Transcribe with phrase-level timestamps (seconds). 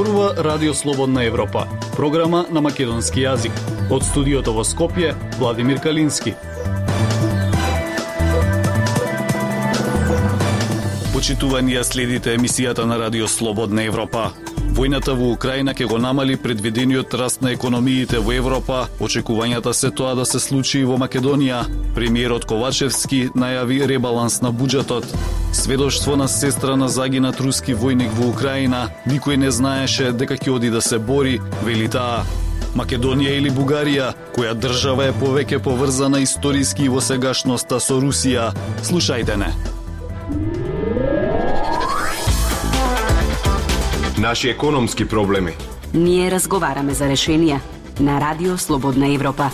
[0.00, 3.52] Зборува Радио Слободна Европа, програма на македонски јазик.
[3.92, 6.32] Од студиото во Скопје, Владимир Калински.
[11.12, 14.30] Почитувани следите емисијата на Радио Слободна Европа.
[14.80, 20.14] Војната во Украина ќе го намали предвидениот раст на економиите во Европа, очекувањата се тоа
[20.16, 21.66] да се случи и во Македонија.
[21.92, 25.04] Премиерот Ковачевски најави ребаланс на буџетот.
[25.52, 30.70] Сведоштво на сестра на загинат руски војник во Украина, никој не знаеше дека ќе оди
[30.72, 32.24] да се бори, вели таа.
[32.72, 38.48] Македонија или Бугарија, која држава е повеќе поврзана историски во сегашноста со Русија?
[38.80, 39.52] Слушајте не.
[44.20, 45.52] Наши економски проблеми.
[45.94, 47.56] Ние разговараме за решенија
[48.00, 49.48] на Радио Слободна Европа.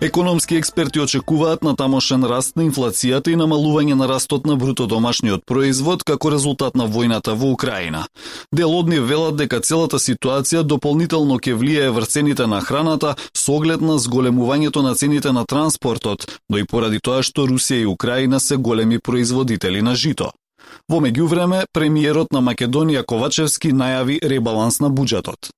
[0.00, 5.46] Економски експерти очекуваат на тамошен раст на инфлацијата и намалување на растот на бруто домашниот
[5.46, 8.04] производ како резултат на војната во Украина.
[8.52, 13.56] Дел од нив велат дека целата ситуација дополнително ќе влијае врз цените на храната со
[13.56, 18.40] оглед на зголемувањето на цените на транспортот, но и поради тоа што Русија и Украина
[18.40, 20.30] се големи производители на жито.
[20.88, 25.50] Во меѓувреме, премиерот на Македонија Ковачевски најави ребаланс на буџетот.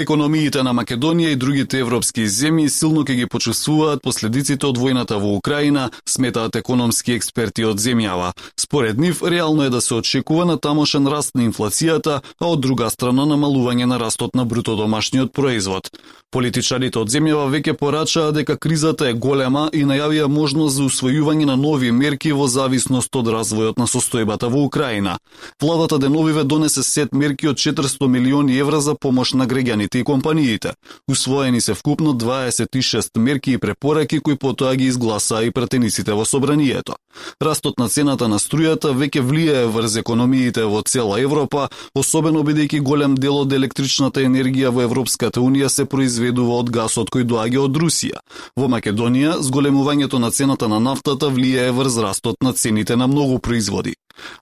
[0.00, 5.34] Економиите на Македонија и другите европски земји силно ќе ги почувствуваат последиците од војната во
[5.36, 8.30] Украина, сметаат економски експерти од земјава.
[8.56, 12.88] Според нив, реално е да се очекува на тамошен раст на инфлацијата, а од друга
[12.88, 15.92] страна намалување на растот на бруто домашниот производ.
[16.30, 21.56] Политичарите од земјава веќе порачаа дека кризата е голема и најавија можност за усвојување на
[21.56, 25.18] нови мерки во зависност од развојот на состојбата во Украина.
[25.60, 30.04] Владата деновиве донесе сет мерки од 400 милиони евра за помош на граѓаните граѓаните и
[30.04, 30.72] компаниите.
[31.08, 36.94] Усвоени се вкупно 26 мерки и препораки кои потоа ги изгласаа и пратениците во собранието.
[37.42, 43.14] Растот на цената на струјата веќе влијае врз економиите во цела Европа, особено бидејќи голем
[43.14, 48.20] дел од електричната енергија во Европската Унија се произведува од гасот кој доаѓа од Русија.
[48.56, 53.94] Во Македонија, зголемувањето на цената на нафтата влијае врз растот на цените на многу производи.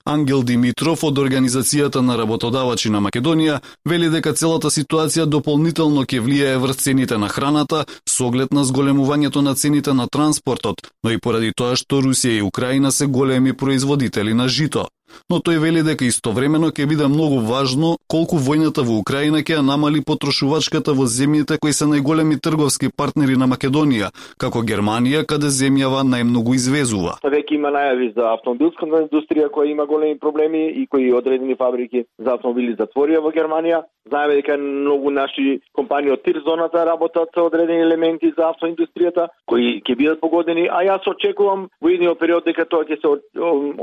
[0.05, 6.57] Ангел Димитров од Организацијата на работодавачи на Македонија вели дека целата ситуација дополнително ќе влијае
[6.57, 11.53] врз цените на храната со оглед на зголемувањето на цените на транспортот, но и поради
[11.55, 14.87] тоа што Русија и Украина се големи производители на жито
[15.29, 20.01] но тој вели дека истовремено ќе биде многу важно колку војната во Украина ќе намали
[20.05, 26.55] потрошувачката во земјите кои се најголеми трговски партнери на Македонија, како Германија, каде земјава најмногу
[26.55, 27.17] извезува.
[27.23, 32.35] Веќе има најави за автомобилската индустрија која има големи проблеми и кои одредени фабрики за
[32.37, 33.83] автомобили затворија во Германија.
[34.09, 39.81] Знаеме дека многу наши компании од тир зоната работат со одредени елементи за автоиндустријата кои
[39.85, 43.07] ќе бидат погодени, а јас очекувам во идниот период дека тоа ќе се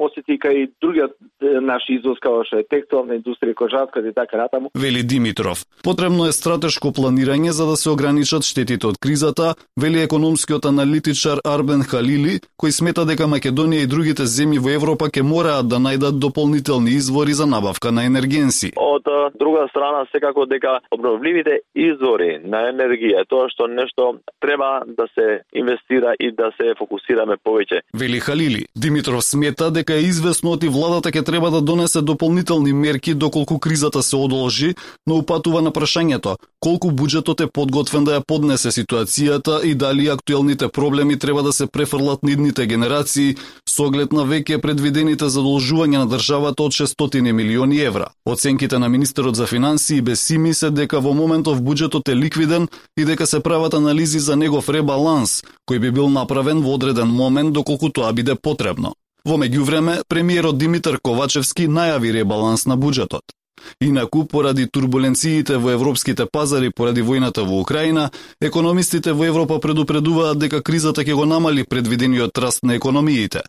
[0.06, 4.71] осети кај другиот наши извоз како што е текстилна индустрија, кожарска и така натаму.
[4.75, 5.65] Вели Димитров.
[5.84, 11.82] Потребно е стратешко планирање за да се ограничат штетите од кризата, вели економскиот аналитичар Арбен
[11.82, 16.97] Халили, кој смета дека Македонија и другите земји во Европа ќе мораат да најдат дополнителни
[16.97, 18.72] извори за набавка на енергенси.
[18.77, 19.06] Од
[19.38, 26.15] друга страна, секако дека обновливите извори на енергија тоа што нешто треба да се инвестира
[26.21, 27.83] и да се фокусираме повеќе.
[27.94, 32.72] Вели Халили, Димитров смета дека е известно оти владата владата ќе треба да донесе дополнителни
[32.72, 34.74] мерки доколку кризата се одолжи,
[35.06, 40.68] но упатува на прашањето колку буџетот е подготвен да ја поднесе ситуацијата и дали актуелните
[40.68, 43.36] проблеми треба да се префрлат на идните генерации
[43.68, 48.10] со оглед на веќе предвидените задолжувања на државата од 600 милиони евра.
[48.26, 52.68] Оценките на министерот за финансии Бесими се дека во моментов буџетот е ликвиден
[52.98, 57.52] и дека се прават анализи за негов ребаланс, кој би бил направен во одреден момент
[57.52, 58.94] доколку тоа биде потребно.
[59.26, 63.34] Во меѓувреме, премиерот Димитар Ковачевски најави ребаланс на буџетот.
[63.82, 68.10] Инаку, поради турбуленциите во европските пазари поради војната во Украина,
[68.41, 73.42] економистите во Европа предупредуваат дека кризата ќе го намали предвидениот раст на економиите.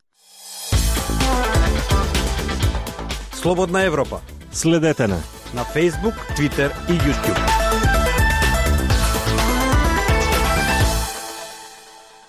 [3.38, 4.22] Слободна Европа.
[4.52, 5.22] Следете на
[5.54, 7.57] на Facebook, Twitter и YouTube.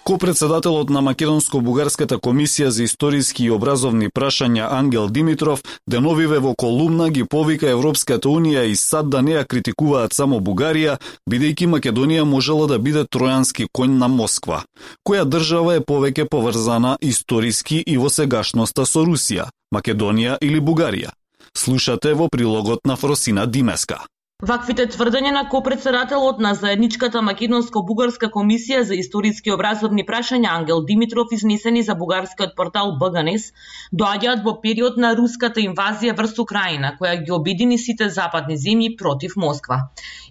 [0.08, 7.26] Ко-председателот на Македонско-бугарската комисија за историски и образовни прашања Ангел Димитров деновиве во колумна ги
[7.28, 10.96] повика Европската унија и САД да не ја критикуваат само Бугарија,
[11.28, 14.64] бидејќи Македонија можела да биде тројански коњ на Москва.
[15.04, 21.12] Која држава е повеќе поврзана историски и во сегашноста со Русија, Македонија или Бугарија?
[21.52, 24.06] Слушате во прилогот на Фросина Димеска.
[24.46, 31.82] Ваквите тврдења на копредседателот на заедничката македонско-бугарска комисија за историски образовни прашања Ангел Димитров изнесени
[31.82, 33.48] за бугарскиот портал БГНС
[33.90, 39.34] доаѓаат во период на руската инвазија врз Украина, која ги обедини сите западни земји против
[39.34, 39.80] Москва.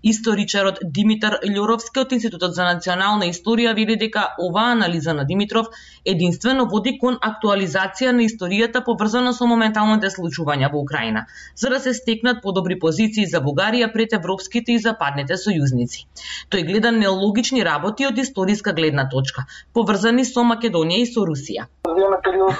[0.03, 5.67] Историчарот Димитар Љоровски од Институтот за национална историја вели дека оваа анализа на Димитров
[6.05, 11.27] единствено води кон актуализација на историјата поврзана со моменталните случувања во Украина,
[11.57, 16.05] за да се стекнат подобри позиции за Бугарија пред европските и западните сојузници.
[16.53, 21.65] Тој гледа нелогични работи од историска гледна точка, поврзани со Македонија и со Русија.
[21.89, 22.53] Време период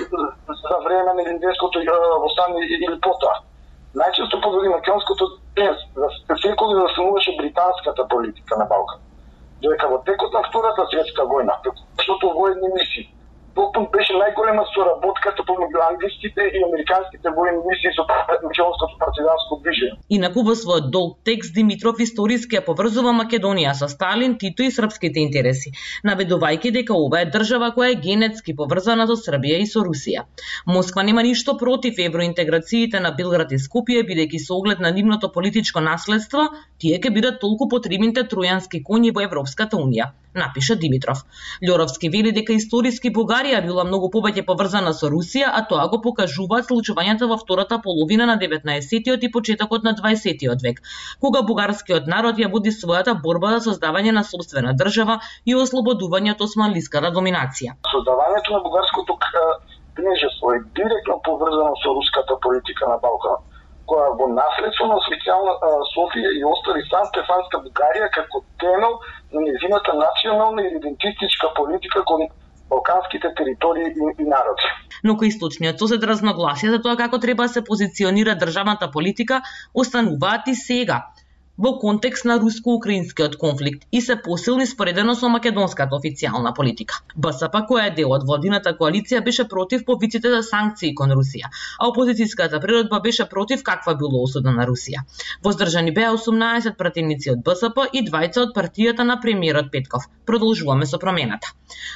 [0.62, 1.84] за време на индиското
[2.24, 3.36] восстание или потоа.
[4.02, 6.10] Најчесто подводи македонското днес, за
[6.42, 9.00] секој да британската политика на Балкан.
[9.62, 11.54] Додека во текот на Втората светска војна,
[12.02, 13.10] што војни мисии,
[13.58, 19.96] Потом беше најголема соработката помеѓу англиските и американските воени мисии со македонското партизанско движење.
[20.18, 25.24] Инаку во својот долг текст Димитров историски ја поврзува Македонија со Сталин, Тито и српските
[25.26, 25.74] интереси,
[26.10, 30.28] наведувајќи дека ова е држава која е генетски поврзана со Србија и со Русија.
[30.78, 35.82] Москва нема ништо против евроинтеграциите на Белград и Скопје, бидејќи со оглед на нивното политичко
[35.82, 41.24] наследство, тие ќе бидат толку потребните тројански коњи во Европската унија, напиша Димитров.
[41.62, 46.70] Лјоровски вели дека историски Бугарија била многу повеќе поврзана со Русија, а тоа го покажуваат
[46.70, 50.82] случувањата во втората половина на 19-тиот и почетокот на 20-тиот век,
[51.20, 56.48] кога бугарскиот народ ја буди својата борба за создавање на собствена држава и ослободување од
[56.48, 57.78] османлиската доминација.
[57.92, 59.20] Создавањето на бугарското
[59.98, 63.57] кнежество е директно поврзано со руската политика на Балканот
[63.90, 65.54] која во наследство на официјална
[65.94, 69.00] Софија и остави Сан Стефанска Бугарија како темел
[69.34, 72.28] на незината национална и идентистичка политика кон
[72.70, 74.68] балканските територии и, и народи.
[75.04, 79.42] Но кој источниот сосед разногласија за тоа како треба да се позиционира државната политика
[79.74, 81.06] остануваат и сега
[81.58, 87.02] во контекст на руско-украинскиот конфликт и се посилни споредено со македонската официјална политика.
[87.16, 91.50] БСП, која е дел од владината коалиција, беше против повиците за санкции кон Русија,
[91.80, 95.02] а опозицијската природба беше против каква било осуда на Русија.
[95.44, 100.06] Воздржани беа 18 пратеници од БСП и двајца од партијата на премиерот Петков.
[100.26, 101.48] Продолжуваме со промената.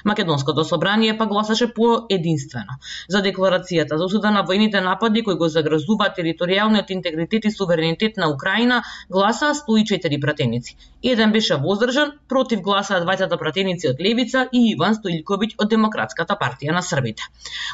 [0.05, 2.79] Македонското собрание па гласаше по единствено
[3.09, 8.29] за декларацијата за осуда на војните напади кои го загрозуваат територијалниот интегритет и суверенитет на
[8.33, 10.75] Украина, гласа 104 пратеници.
[11.03, 16.75] Еден беше воздржан, против гласа двајцата пратеници од Левица и Иван Стоилковиќ од Демократската партија
[16.75, 17.23] на Србите.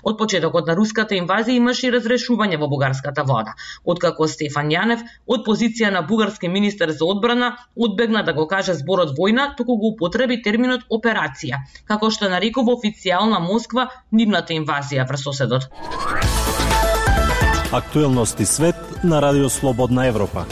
[0.03, 5.45] Од почетокот на руската инвазија имаше и разрешување во бугарската влада, откако Стефан Јанев од
[5.45, 10.41] позиција на бугарски министер за одбрана одбегна да го каже зборот војна, туку го употреби
[10.41, 15.69] терминот операција, како што нарекува официјална Москва нивната инвазија врз соседот.
[17.71, 20.45] Актуелности свет на Радио Слободна Европа.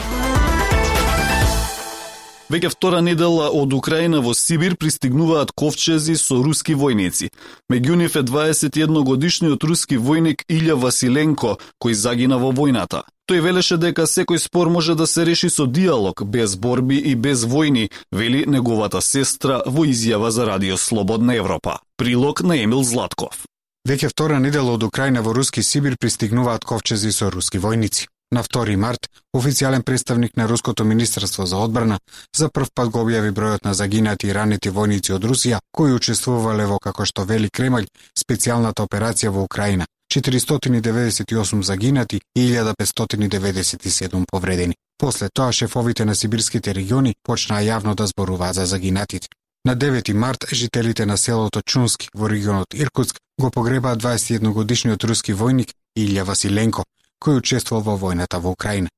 [2.46, 7.32] Веќе втора недела од Украина во Сибир пристигнуваат ковчези со руски војници.
[7.72, 13.02] Меѓу нив е 21 годишниот руски војник Илја Василенко, кој загина во војната.
[13.26, 17.42] Тој велеше дека секој спор може да се реши со диалог, без борби и без
[17.42, 21.80] војни, вели неговата сестра во изјава за Радио Слободна Европа.
[21.98, 23.42] Прилог на Емил Златков.
[23.88, 28.06] Веќе втора недела од Украина во руски Сибир пристигнуваат ковчези со руски војници.
[28.32, 29.06] На 2 март,
[29.36, 31.98] официјален представник на Руското Министерство за одбрана
[32.36, 36.66] за прв пат го објави бројот на загинати и ранети војници од Русија кои учествувале
[36.66, 37.86] во како што вели Кремљ
[38.18, 39.86] специјалната операција во Украина.
[40.12, 44.74] 498 загинати и 1597 повредени.
[44.98, 49.28] После тоа шефовите на сибирските региони почнаа јавно да зборуваат за загинатите.
[49.64, 55.34] На 9 март жителите на селото Чунски во регионот Иркутск го погребаа 21 годишниот руски
[55.34, 56.84] војник Илја Василенко,
[57.26, 58.88] кој учествувал во војната во Украина.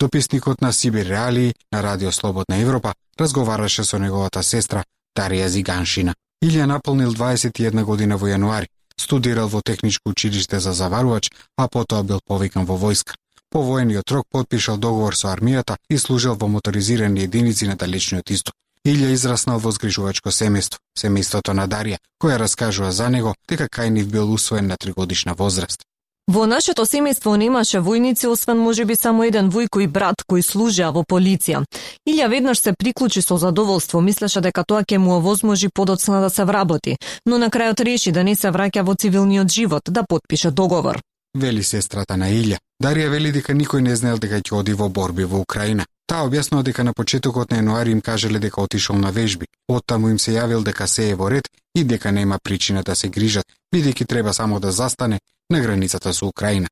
[0.00, 4.84] Дописникот на Сибир Реалии на Радио Слободна Европа разговараше со неговата сестра
[5.16, 6.14] Дарија Зиганшина.
[6.44, 12.20] Илија наполнил 21 година во јануари, студирал во техничко училиште за заварувач, а потоа бил
[12.24, 13.16] повикан во војска.
[13.50, 18.54] По воениот рок подпишал договор со армијата и служел во моторизирани единици на далечниот исток.
[18.84, 24.32] Илја израснал во згрижувачко семејство, семејството на Дарија, која раскажува за него дека Кајнив бил
[24.32, 25.82] усвоен на тригодишна возраст.
[26.28, 31.00] Во нашето семејство немаше војници, освен можеби само еден војко и брат кој служеа во
[31.00, 31.62] полиција.
[32.04, 36.44] Илја веднаш се приклучи со задоволство, мислеше дека тоа ќе му овозможи подоцна да се
[36.44, 41.00] вработи, но на крајот реши да не се враќа во цивилниот живот, да подпише договор.
[41.34, 42.58] Вели сестрата на Илја.
[42.82, 45.86] Дарија вели дека никој не знаел дека ќе оди во борби во Украина.
[46.06, 49.46] Таа објаснува дека на почетокот на јануари им кажале дека отишол на вежби.
[49.68, 53.08] Оттаму им се јавил дека се е во ред и дека нема причина да се
[53.08, 53.44] грижат,
[53.74, 56.68] бидејќи треба само да застане на границата со Украина.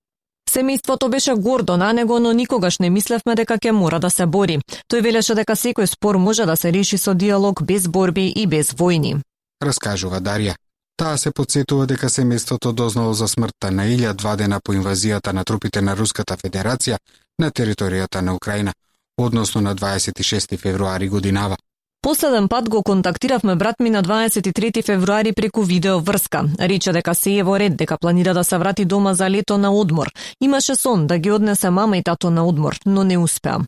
[0.50, 4.60] Семејството беше гордо на него, но никогаш не мислевме дека ќе мора да се бори.
[4.92, 8.72] Тој велеше дека секој спор може да се реши со диалог без борби и без
[8.72, 9.20] војни.
[9.62, 10.54] Раскажува Дарија.
[10.96, 15.44] Таа се подсетува дека семејството дознало за смртта на Илја два дена по инвазијата на
[15.44, 16.96] трупите на Руската Федерација
[17.38, 18.72] на територијата на Украина,
[19.18, 21.56] односно на 26 февруари годинава.
[22.02, 26.44] Последен пат го контактиравме брат ми на 23 февруари преку видео врска.
[26.60, 29.72] Рече дека се е во ред, дека планира да се врати дома за лето на
[29.72, 30.08] одмор.
[30.40, 33.58] Имаше сон да ги однесе мама и тато на одмор, но не успеа.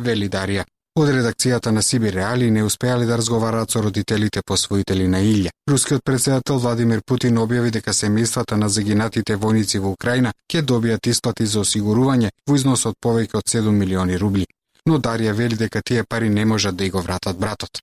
[0.00, 0.64] Вели Дарија.
[0.96, 5.50] Од редакцијата на Сиби Реали не успеали да разговараат со родителите посвоители на Илја.
[5.70, 11.46] Рускиот председател Владимир Путин објави дека семејствата на загинатите војници во Украина ќе добијат исплати
[11.46, 14.46] за осигурување во износ од повеќе од 7 милиони рубли.
[14.86, 17.80] Но Дарија вели дека тие пари не можат да и го вратат братот.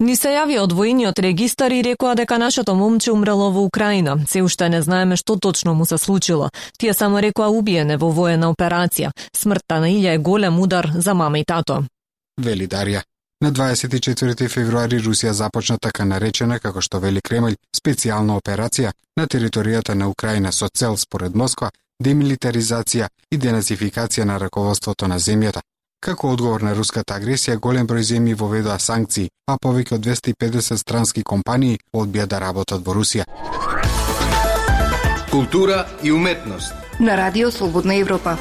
[0.00, 4.18] Ни се јави од војниот регистар и рекоа дека нашето момче умрело во Украина.
[4.28, 6.50] Се уште не знаеме што точно му се случило.
[6.78, 9.12] Тие само рекоа убиене во воена операција.
[9.32, 11.84] Смртта на Илја е голем удар за мама и тато.
[12.36, 13.02] Вели Дарија.
[13.40, 19.94] На 24 февруари Русија започна така наречена, како што вели Кремљ, специјална операција на територијата
[19.94, 21.70] на Украина со цел, според Москва,
[22.04, 25.60] демилитаризација и денацификација на раководството на земјата,
[26.00, 31.22] Како одговор на руската агресија, голем број земји воведоа санкции, а повеќе од 250 странски
[31.22, 33.24] компании одбија да работат во Русија.
[35.30, 36.74] Култура и уметност.
[37.00, 38.36] На Радио Слободна Европа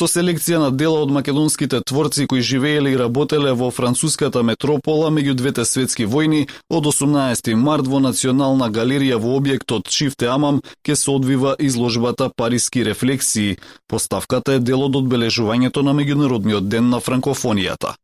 [0.00, 5.34] со селекција на дела од македонските творци кои живееле и работеле во француската метропола меѓу
[5.36, 11.10] двете светски војни, од 18 март во Национална галерија во објектот Чифте Амам ке се
[11.12, 13.58] одвива изложбата Париски рефлексии.
[13.88, 17.96] Поставката е дел од одбележувањето на меѓународниот ден на франкофонијата.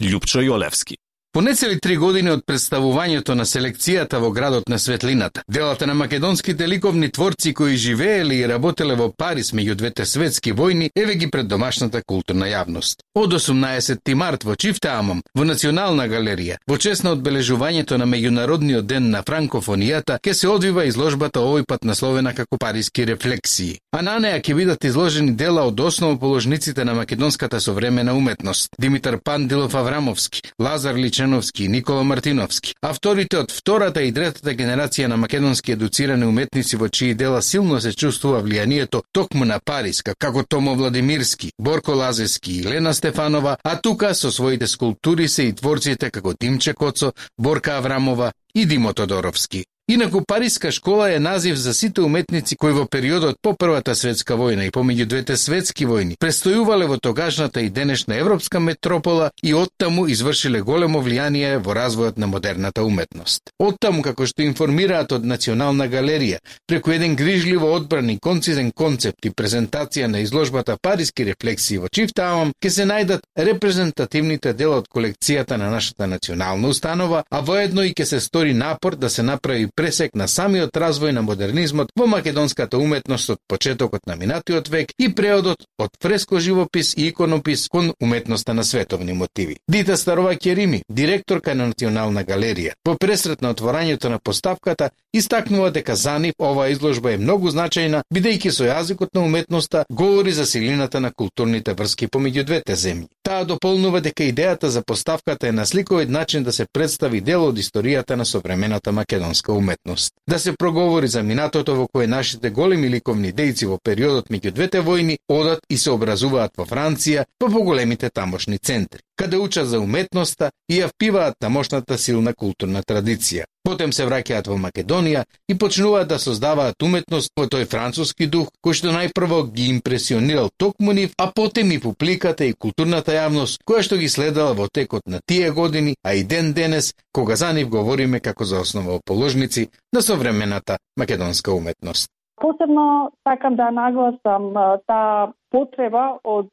[0.00, 1.02] Лјупчо Јолевски
[1.34, 6.68] По нецели три години од представувањето на селекцијата во градот на светлината, делата на македонските
[6.68, 11.48] ликовни творци кои живееле и работеле во Парис меѓу двете светски војни, еве ги пред
[11.48, 13.00] домашната културна јавност.
[13.14, 19.08] Од 18 март во Чифтаамом, во Национална галерија, во чест на одбележувањето на меѓународниот ден
[19.08, 23.78] на франкофонијата, ке се одвива изложбата овој пат насловена како Париски рефлексии.
[23.96, 29.74] А на неа ќе бидат изложени дела од основоположниците на македонската современа уметност: Димитар Пандилов
[29.74, 32.74] Аврамовски, Лазар Лич Ченовски и Никола Мартиновски.
[32.82, 37.92] Авторите од втората и третата генерација на македонски едуцирани уметници во чии дела силно се
[37.92, 44.14] чувствува влијанието токму на Париска, како Томо Владимирски, Борко Лазески и Лена Стефанова, а тука
[44.14, 49.58] со своите скулптури се и творците како Тимче Коцо, Борка Аврамова Иди Мотодоровски.
[49.58, 49.72] Тодоровски.
[49.88, 54.68] Инаку Париска школа е назив за сите уметници кои во периодот по Првата светска војна
[54.68, 60.62] и помеѓу двете светски војни престојувале во тогашната и денешна европска метропола и оттаму извршиле
[60.62, 63.50] големо влијание во развојот на модерната уметност.
[63.58, 69.34] Оттаму, како што информираат од Национална галерија, преку еден грижливо одбран и концизен концепт и
[69.34, 75.74] презентација на изложбата Париски рефлексии во Чифтаум, ќе се најдат репрезентативните дела од колекцијата на
[75.74, 80.26] нашата национална установа, а воедно и ќе се стори напор да се направи пресек на
[80.26, 85.94] самиот развој на модернизмот во македонската уметност од почетокот на минатиот век и преодот од
[86.02, 89.56] фреско живопис и иконопис кон уметноста на световни мотиви.
[89.68, 95.96] Дита Старова Керими, директорка на Национална галерија, во пресрет на отворањето на поставката, истакнува дека
[95.96, 101.00] за нив оваа изложба е многу значајна, бидејќи со јазикот на уметноста говори за силината
[101.00, 103.08] на културните врски помеѓу двете земји.
[103.22, 107.58] Таа дополнува дека идејата за поставката е на сликовит начин да се представи дел од
[107.58, 110.12] историјата на современата македонска уметност.
[110.28, 114.82] Да се проговори за минатото во кое нашите големи ликовни дејци во периодот меѓу двете
[114.82, 119.78] војни одат и се образуваат во Франција, па во поголемите тамошни центри, каде учат за
[119.80, 123.46] уметноста и ја впиваат тамошната силна културна традиција.
[123.62, 128.78] Потем се враќаат во Македонија и почнуваат да создаваат уметност во тој француски дух кој
[128.78, 134.00] што најпрво ги импресионирал токму нив, а потем и публиката и културната јавност која што
[134.02, 138.20] ги следала во текот на тие години, а и ден денес кога за нив говориме
[138.20, 142.10] како за основоположници на современата македонска уметност.
[142.36, 144.52] Посебно сакам да нагласам
[144.86, 146.48] таа потреба од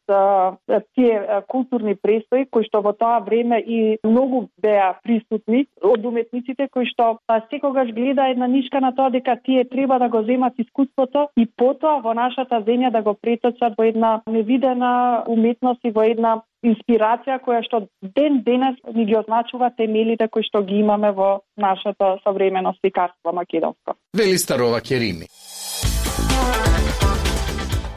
[0.95, 6.89] тие културни престои кои што во тоа време и многу беа присутни од уметниците кои
[6.91, 11.29] што па секогаш гледа една нишка на тоа дека тие треба да го земат искуството
[11.38, 16.41] и потоа во нашата земја да го преточат во една невидена уметност и во една
[16.65, 22.17] инспирација која што ден денес ни ги означува темелите кои што ги имаме во нашето
[22.24, 23.95] современо сликарство македонско.
[24.13, 25.25] Вели Старова Керими.